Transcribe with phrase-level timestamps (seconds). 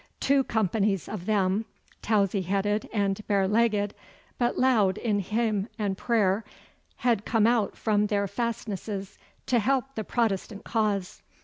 [0.19, 1.65] Two companies of them,
[2.01, 3.93] towsy headed and bare legged,
[4.39, 6.43] but loud in hymn and prayer,
[6.95, 11.21] had come out from their fastnesses to help the Protestant cause.